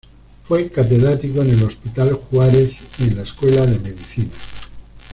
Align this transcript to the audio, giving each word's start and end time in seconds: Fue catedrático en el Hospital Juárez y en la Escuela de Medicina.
Fue 0.47 0.67
catedrático 0.71 1.43
en 1.43 1.51
el 1.51 1.61
Hospital 1.63 2.13
Juárez 2.13 2.71
y 2.97 3.03
en 3.03 3.17
la 3.17 3.21
Escuela 3.21 3.67
de 3.67 3.77
Medicina. 3.77 4.33